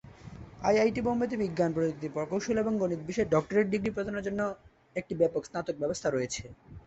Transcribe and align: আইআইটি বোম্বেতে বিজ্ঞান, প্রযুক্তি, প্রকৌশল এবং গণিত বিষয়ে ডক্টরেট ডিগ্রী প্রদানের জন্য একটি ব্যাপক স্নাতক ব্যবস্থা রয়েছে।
আইআইটি 0.61 1.01
বোম্বেতে 1.01 1.35
বিজ্ঞান, 1.43 1.69
প্রযুক্তি, 1.75 2.07
প্রকৌশল 2.15 2.55
এবং 2.59 2.73
গণিত 2.81 3.01
বিষয়ে 3.09 3.31
ডক্টরেট 3.33 3.67
ডিগ্রী 3.69 3.91
প্রদানের 3.91 4.25
জন্য 4.27 4.41
একটি 4.95 5.13
ব্যাপক 5.15 5.41
স্নাতক 5.45 5.75
ব্যবস্থা 5.79 6.07
রয়েছে। 6.09 6.43